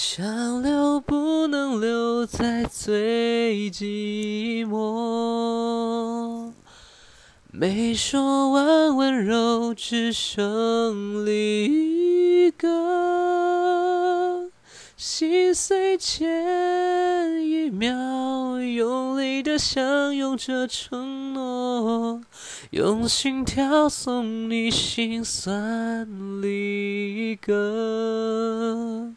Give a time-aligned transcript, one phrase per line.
[0.00, 6.52] 想留，不能留，在最寂寞。
[7.50, 14.48] 没说完温柔，只剩离歌。
[14.96, 22.20] 心碎前一秒，用力的相拥着承诺，
[22.70, 26.08] 用心跳送你心酸
[26.40, 29.07] 离歌。